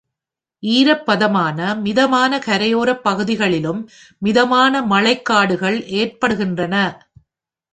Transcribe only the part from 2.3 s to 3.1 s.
கரையோரப்